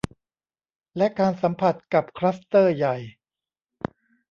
[0.97, 2.95] และการสัมผัสกับคลัสเตอร์ใหญ่